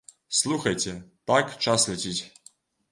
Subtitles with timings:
[0.37, 0.95] Слухайце,
[1.33, 2.21] так час ляціць!